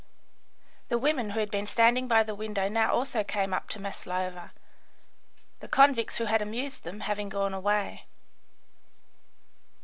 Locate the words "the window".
2.23-2.67